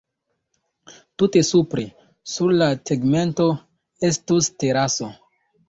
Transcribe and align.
Tute 1.21 1.43
supre, 1.49 1.83
sur 2.37 2.55
la 2.63 2.71
“tegmento”, 2.93 3.49
estus 4.13 4.51
teraso. 4.67 5.15